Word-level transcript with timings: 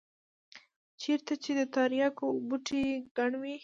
چېرته 1.01 1.33
چې 1.43 1.51
د 1.59 1.61
ترياکو 1.75 2.27
بوټي 2.47 2.85
گڼ 3.17 3.31
وي. 3.41 3.55